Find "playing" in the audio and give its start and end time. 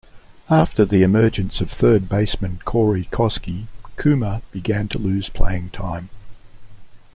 5.29-5.69